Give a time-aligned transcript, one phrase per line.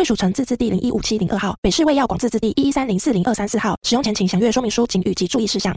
[0.00, 3.76] 贵属城自治地零一五七零二号，北市卫药广自治地一一三零四零二三四号。
[3.82, 5.76] 使用前请详阅说明书、警语及注意事项。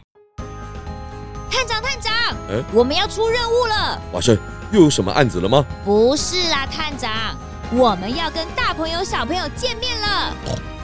[1.51, 2.13] 探长，探长，
[2.49, 4.01] 哎，我们要出任务了。
[4.13, 4.37] 瓦生，
[4.71, 5.65] 又有什么案子了吗？
[5.83, 7.37] 不是啦，探长，
[7.73, 10.33] 我们要跟大朋友、小朋友见面了。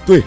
[0.05, 0.21] 对，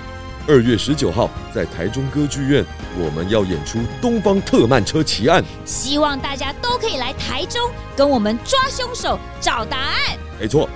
[0.48, 2.64] 二月十九号在台中歌剧院，
[2.98, 7.60] 我们要演出《东方特慢车奇案》，希望大家都可以来台中
[7.94, 10.16] 跟我们抓凶手、找答案。
[10.40, 10.66] 没错。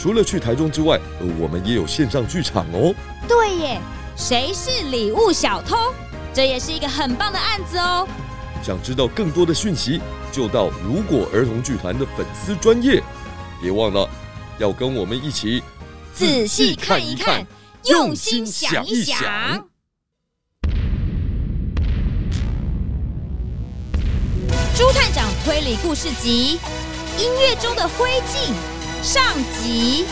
[0.00, 2.94] 除了去台中之外，呃，我们也有线上剧场哦。
[3.28, 3.78] 对耶，
[4.16, 5.76] 谁是礼物小偷？
[6.32, 8.08] 这也是一个很棒的案子哦。
[8.62, 10.00] 想知道更多的讯息，
[10.32, 13.02] 就到如果儿童剧团的粉丝专业。
[13.60, 14.08] 别忘了
[14.56, 15.62] 要跟我们一起
[16.14, 17.46] 仔细看一看，
[17.84, 19.18] 用心想一想。
[24.74, 26.58] 朱探长推理故事集：
[27.18, 28.50] 音乐中的灰烬。
[29.02, 29.22] 上
[29.62, 30.04] 集。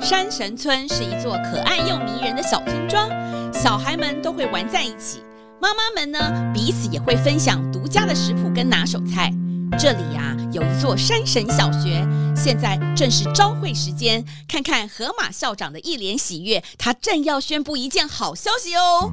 [0.00, 3.08] 山神村是一座可爱又迷人的小村庄，
[3.52, 5.22] 小孩们都会玩在一起。
[5.64, 9.32] 妈妈们呢，彼此也会分享独家的食谱跟拿手菜。
[9.78, 14.22] 这里呀、有一座山神小学，现在正是朝会时间。
[14.46, 19.10] 看看河马校长的一脸喜悦，他正要宣布一件好消息哦！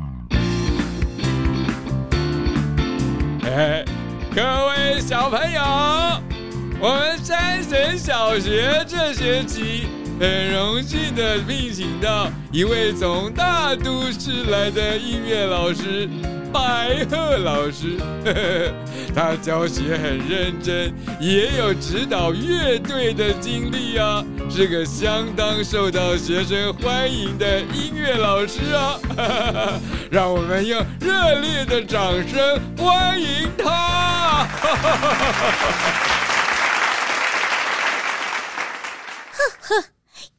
[3.46, 3.86] 哎，
[4.36, 5.62] 各位小朋友，
[6.82, 9.88] 我们山神小学这学期
[10.20, 16.10] 很荣幸的聘请到一位从大都市来的音乐老师。
[16.52, 18.74] 白鹤老师呵呵，
[19.16, 29.00] 他教学很认真，也有指导乐队的经历啊，是个相当受到学生欢迎的音乐老师啊！
[29.16, 29.24] 哈
[29.54, 29.80] 哈，
[30.12, 34.48] 让我们用热烈的掌声欢迎他！
[34.60, 35.06] 呵呵。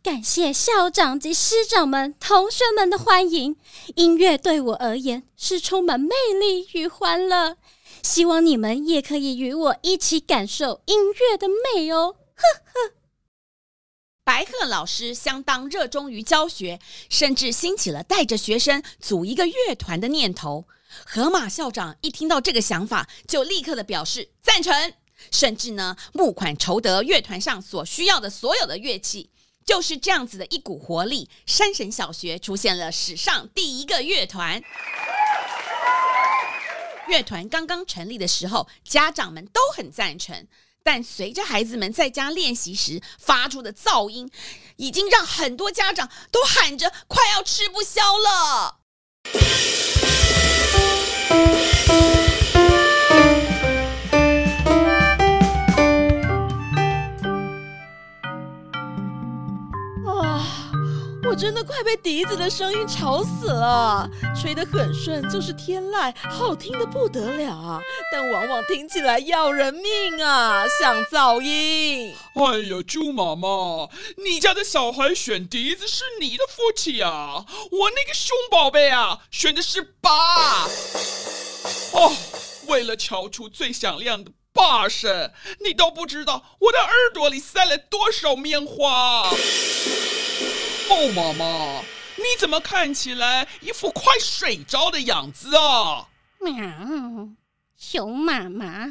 [0.02, 3.54] 感谢校长及师长们、同学们的欢迎。
[3.94, 6.08] 音乐对我而言是充满魅
[6.40, 7.56] 力与欢乐，
[8.02, 12.16] 希望你们也可以与我一起感受音乐的美哦。
[12.34, 12.94] 呵呵。
[14.24, 20.64] 白鹤老师相当热衷于教学，甚至兴起了带着学生组一个乐团的念头。
[21.06, 24.94] 河马校长一听到这个想法，就立刻的表示赞成，
[25.30, 29.30] 甚至呢募款筹得乐团上所需要的所有的乐器。
[29.64, 34.62] 就是这样子的一股活力，山神小学出现了史上第一个乐团。
[37.08, 40.46] 乐团刚刚成立的时候，家长们都很赞成，
[40.82, 44.30] 但随着孩子们在家练习时发出的噪音，
[44.76, 48.78] 已经让很多家长都喊着快要吃不消了。
[61.32, 64.06] 我真的快被笛子的声音吵死了，
[64.38, 67.80] 吹得很顺就是天籁，好听的不得了啊！
[68.12, 72.14] 但往往听起来要人命啊， 像噪音。
[72.34, 73.88] 哎呀，猪妈妈，
[74.22, 80.66] 你家的小孩选笛子是你的福气啊，我那个熊宝贝啊，选的是八。
[81.92, 82.12] 哦，
[82.66, 85.32] 为了敲出最响亮的八声，
[85.64, 89.30] 你都不知道我的耳朵里塞了多少棉花。
[90.90, 91.80] 哦，妈妈，
[92.16, 96.08] 你怎么看起来一副快睡着的样子啊？
[96.40, 97.28] 喵，
[97.76, 98.86] 熊妈妈，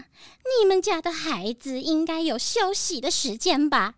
[0.60, 3.96] 你们家的孩子应该有休息的时间吧？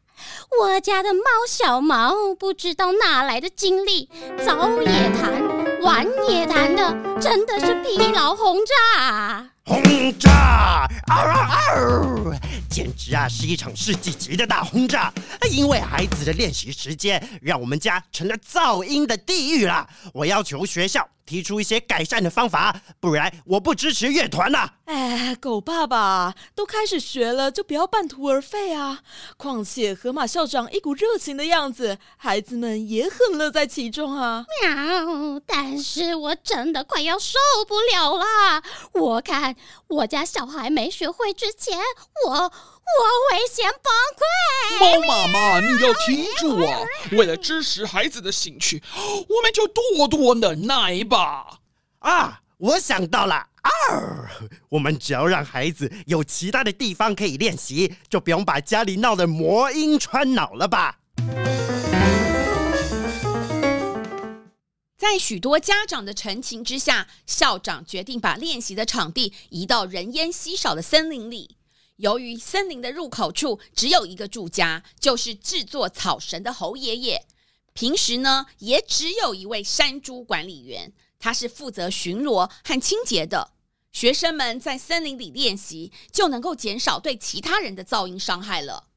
[0.61, 4.09] 我家的猫小毛不知道哪来的精力，
[4.45, 9.49] 早也弹，晚也弹的，真的是疲劳轰炸。
[9.65, 10.87] 轰炸！
[11.07, 12.37] 嗷嗷嗷！
[12.73, 15.13] 简直啊是一场世纪级的大轰炸！
[15.51, 19.87] 因为孩子的练习时间，让我们家成了噪音的地狱啦！
[20.11, 24.73] 我要求学校提出一些改善的方法，不然我不支持乐团了。
[24.85, 29.01] 哎，狗爸爸都开始学了，就不要半途而废啊！
[29.37, 34.45] 况且河马校长一股热情的样子，孩子们也很乐在其中啊。
[34.63, 35.39] 喵！
[35.45, 37.37] 但是我真的快要受
[37.67, 38.63] 不了啦！
[38.93, 39.55] 我看
[39.87, 41.79] 我家小孩没学会之前，
[42.27, 42.51] 我
[42.85, 44.21] 我危险崩溃。
[44.79, 46.79] 猫妈妈，你要听住啊！
[47.11, 51.59] 为了支持孩子的兴趣，我们就多多忍耐吧。
[51.99, 53.35] 啊，我想到了。
[53.63, 53.69] 啊！
[54.67, 60.99] 我们只要让孩子有其他的地方可以练习，就不用把家里闹得魔音穿脑了吧？
[64.97, 71.55] 在许多家长的陈情之下，校长决定把练习的场地移到人烟稀少的森林里。
[71.97, 77.25] 由于森林的入口处只有一个住家，就是制作草绳的猴爷爷。
[77.73, 83.51] 平时呢，也只有一位山猪管理员，他是负责巡逻和清洁的。
[83.91, 88.87] 学生们在森林里练习，就能够减少对其他人的噪音伤害了。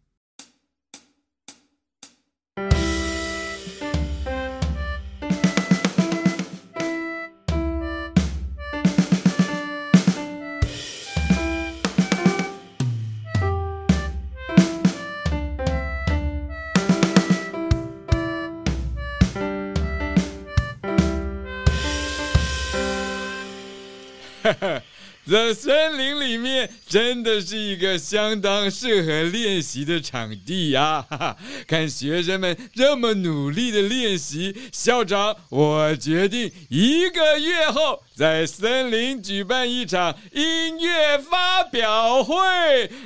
[25.29, 31.05] 在森林里面真的是一个相当适合练习的场地呀！
[31.11, 31.37] 哈哈，
[31.67, 42.37] 看学生们这么努力的练习，校长，我决定一个月后在森林举办一场音乐发表会，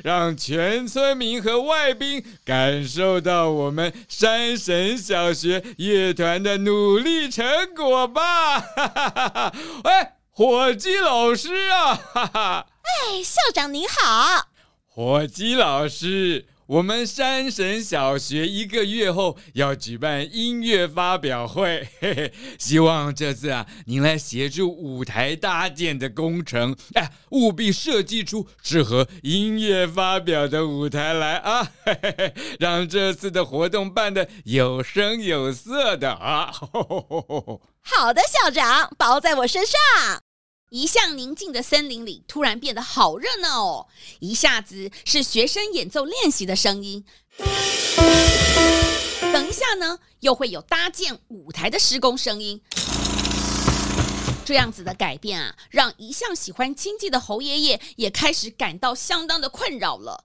[0.04, 8.60] 让全村民和外宾感受到我们山神小学乐团的努力成果吧！
[8.60, 9.54] 哈哈哈哈！
[9.84, 10.19] 哎。
[10.32, 12.66] 火鸡老师啊，哈哈！
[12.82, 14.48] 哎，校长您好，
[14.86, 36.52] 火鸡老师，我们山神小学一个月后要举办音乐发表会， 嘿嘿，希望这次啊，您来协助舞台搭建的工程，哎，务必设计出适合音乐发表的舞台来啊， 嘿嘿嘿，让这次的活动办得有声有色的啊！
[36.52, 40.22] 吼吼吼吼好的，校长，包在我身上。
[40.70, 43.86] 一向宁静的森林里突然变得好热闹哦！
[44.20, 47.04] 一下子是学生演奏练习的声音，
[49.20, 52.62] 等一下呢，又会有搭建舞台的施工声音。
[54.44, 60.24] 这样子的改变啊，让一向喜欢清静的侯爷爷也开始感到相当的困扰了。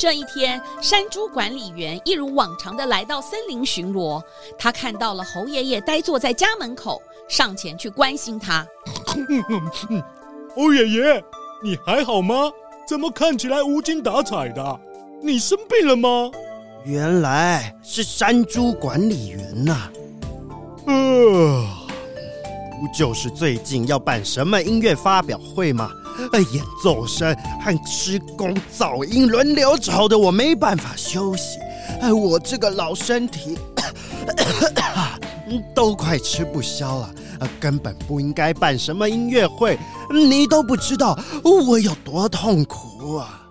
[0.00, 4.18] 这一天，山猪管理员一如往常的来到森林巡逻。
[4.58, 8.66] 他看到了猴爷爷呆坐在家门口，上前去关心他。
[10.56, 11.22] 猴爷爷，
[11.62, 12.50] 你还好吗？
[12.88, 14.80] 怎么看起来无精打采的？
[15.22, 16.30] 你生病了吗？
[16.86, 19.92] 原来是山猪管理员呐、啊。
[20.86, 21.66] 呃，
[22.80, 25.90] 不就是最近要办什么音乐发表会吗？
[26.52, 31.58] 演奏声和施工噪音轮流吵得我没办法休息，
[32.00, 33.58] 哎，我这个老身体
[35.74, 37.14] 都快吃不消了，
[37.58, 39.78] 根本不应该办什么音乐会，
[40.12, 43.50] 你都不知道我有多痛苦啊！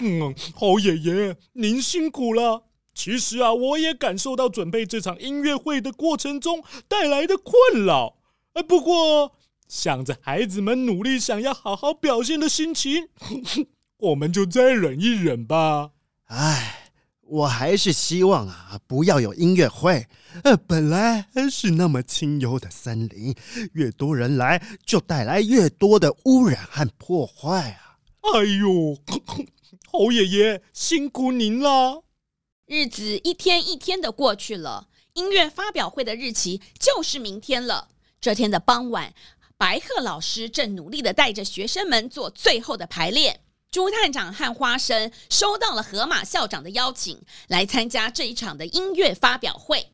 [0.00, 2.64] 嗯，侯爷爷，您辛苦了。
[2.94, 8.16] 其实啊，我也感受到准备这场音乐会的过程中带来的困扰，
[8.54, 9.32] 哎，不过。
[9.68, 13.08] 想着孩子们努力想要好好表现的心情，
[13.98, 15.90] 我们就再忍一忍吧。
[16.24, 20.06] 唉，我还是希望啊，不要有音乐会。
[20.42, 23.34] 呃，本来是那么清幽的森林，
[23.74, 27.98] 越多人来，就带来越多的污染和破坏啊。
[28.20, 28.96] 哎呦，
[29.90, 32.04] 侯爷爷辛苦您了。
[32.66, 37.88] 日子一天一天的过去了，音乐发表会的日期就是明天了。
[38.20, 39.14] 这天的傍晚。
[39.58, 43.40] 白鹤老师正努力的带着学生们做最后的排练。
[43.72, 49.88] 朱探长和花生收到了河马校长的邀请，来参加这一场的音乐发表会。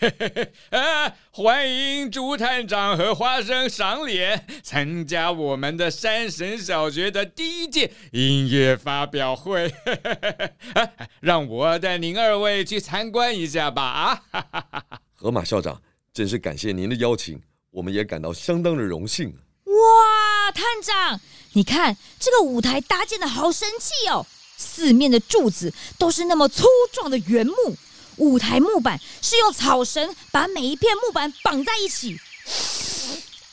[0.00, 9.68] 嘿嘿嘿，啊，欢迎朱探长和花生赏脸参加我们的山神小学的第一届音乐发表会。
[9.84, 10.90] 嘿嘿嘿，啊，
[11.20, 13.82] 让我带您二位去参观一下吧。
[13.82, 15.00] 啊，哈哈哈哈。
[15.14, 15.82] 河马校长，
[16.14, 17.42] 真是感谢您的邀请。
[17.70, 19.28] 我们也感到相当的荣幸。
[19.64, 21.20] 哇，探长，
[21.52, 27.76] 你看这个舞台搭建的好神气哦，四面的柱子都是那么粗壮的原木，
[28.16, 32.18] 舞台木板是用草绳把每一片木板绑在一起。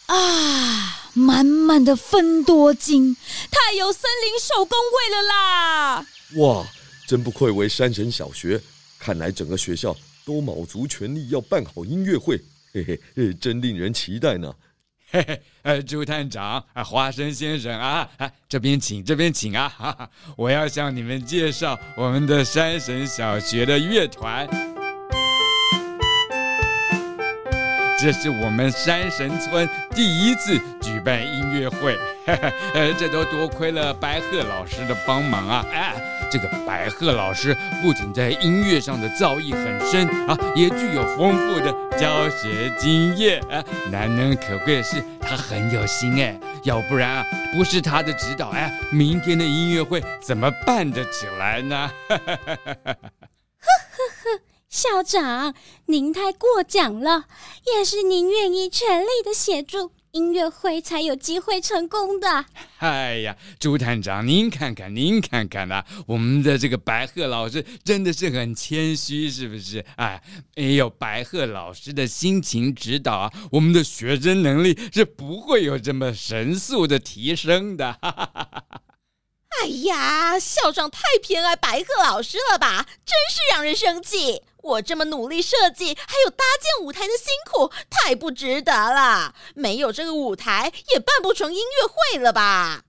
[0.05, 3.15] 啊，满满的芬多精，
[3.51, 6.05] 太有森林手工味了啦！
[6.37, 6.65] 哇，
[7.07, 8.61] 真不愧为山神小学，
[8.97, 12.39] 看来整个学校都卯足全力要办好音乐会，
[12.83, 14.53] 嘿嘿，真令人期待呢。
[15.09, 19.69] 嘿嘿，呃，朱探长，啊，花生先生啊，啊，这边请，这边请啊！
[19.69, 24.74] 哈哈，我要向你们介绍我们的山神小学的乐团。
[27.97, 31.97] 这是我们山神村第一次举办音乐会，
[32.73, 35.65] 呃，这都多亏了白鹤老师的帮忙啊！
[35.73, 35.93] 哎，
[36.29, 43.63] 这个白鹤老师不仅在音乐上的造诣很深啊，也具有丰富的教学经验啊。
[43.89, 51.89] 难能可贵的是，他很有心哎，要不然啊，不是他的指导，哎，明天的音乐会怎么办得起来呢？
[52.09, 52.95] 呵呵呵。
[54.75, 55.55] 校长，
[55.85, 57.27] 您太过奖了，
[57.65, 62.43] 也是您愿意全力的协助音乐会才有机会成功的。
[62.79, 69.79] 哎呀，朱探长，您看看，您看看呐、啊，我们的这个白鹤老师真的是很谦虚，是不是？
[69.95, 70.21] 哎，
[70.57, 77.93] 没有白鹤老师的辛勤指导啊，我们的学生能力是不会有这么神速的提升的。
[78.01, 78.81] 哈哈哈哈
[79.61, 84.41] 哎呀，校长太偏爱白鹤老师了吧，真是让人生气！
[84.65, 89.35] 我这么努力设计，还有搭建舞台的辛苦，太不值得了。
[89.53, 92.81] 没有这个舞台，也办不成音乐会了吧？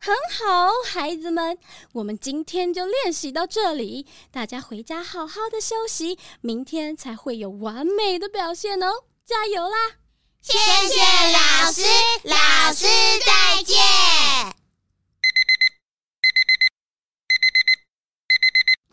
[0.00, 1.58] 很好，孩子们，
[1.92, 9.04] 我们今天就练习到这里，大家回家好好的休息，明天才会有完美的表现哦！
[9.24, 9.76] 加油啦！
[10.42, 11.00] 谢谢
[11.32, 11.82] 老师，
[12.24, 12.86] 老师
[13.24, 14.59] 再见。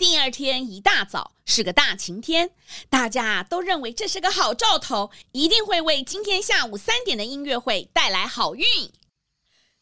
[0.10, 2.52] 第二天一大早是个大晴天，
[2.90, 8.66] 大家都认为这是个好兆头，一定会为今天下午三点的音乐会带来好运。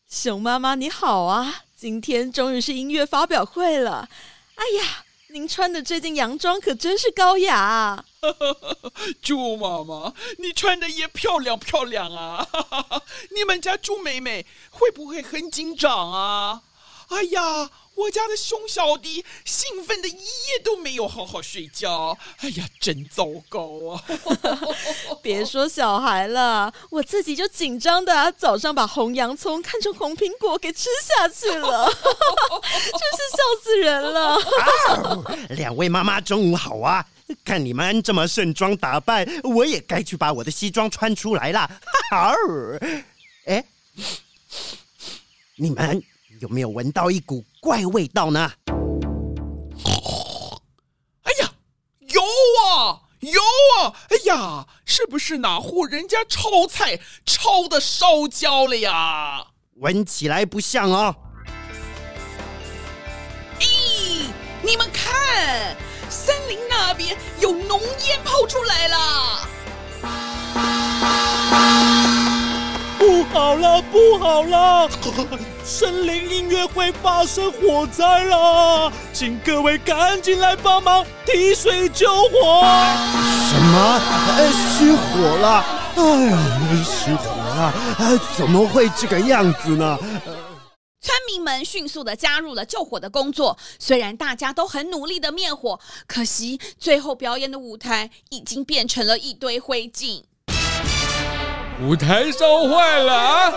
[0.09, 4.09] 熊妈妈你好啊，今天终于是音乐发表会了。
[4.55, 8.05] 哎呀，您穿的这件洋装可真是高雅啊！
[9.21, 12.47] 猪妈妈，你穿的也漂亮漂亮啊！
[13.29, 16.63] 你们家猪妹妹会不会很紧张啊？
[17.09, 17.69] 哎呀！
[17.95, 24.03] 我家的熊小迪兴奋的一夜都没有好好睡觉，哎呀，真糟糕啊！
[25.23, 34.37] 别说小孩了，我自己就紧张的早上把红洋葱看成红苹果给吃下去了， 真是笑死人了。
[35.51, 37.05] 两位妈妈中午好啊！
[37.43, 41.67] 看你们这么盛装打扮，我也该去把我的西装穿出来了。
[42.11, 42.33] 好，
[43.47, 43.63] 哎，
[45.55, 46.03] 你们。
[46.41, 48.51] 有没有闻到一股怪味道呢？
[51.23, 51.51] 哎呀，
[51.99, 53.41] 有啊，有
[53.81, 53.91] 啊！
[54.11, 59.47] 哎呀，是不是哪户人家炒菜炒的烧焦了呀？
[59.77, 61.15] 闻起来不像啊。
[63.59, 64.27] 咦，
[64.61, 65.75] 你们看，
[66.07, 69.49] 森林那边有浓烟跑出来了。
[73.31, 74.89] 好了，不好了！
[75.63, 82.63] 森林音乐会发生火灾了，请各位赶紧来帮忙提水救火！
[83.49, 84.01] 什么？
[84.37, 85.65] 呃，失火了！
[85.95, 86.37] 哎呀，
[86.83, 87.73] 失火了！
[87.99, 89.97] 呃，怎么会这个样子呢？
[91.01, 100.23] 村民们迅速的加入了救火的工作，虽然大家都很努力的灭火，可惜最后表演的舞台已经变成了一堆灰烬。
[101.81, 103.53] 舞台烧坏了啊！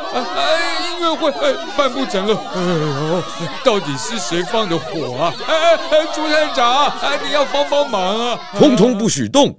[0.90, 2.34] 音乐会哎办不成了。
[2.52, 5.32] 哎，到底是谁放的火啊？
[5.46, 8.38] 哎哎，猪探长，哎，你要帮帮忙啊！
[8.58, 9.56] 通通不许动！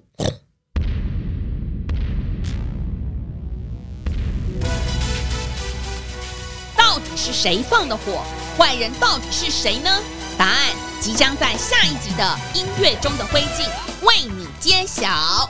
[6.75, 8.23] 到底是谁放的火？
[8.57, 9.89] 坏人到底是谁呢？
[10.37, 10.57] 答案
[10.99, 13.65] 即将在下一集的音乐中的灰烬
[14.05, 15.49] 为你揭晓。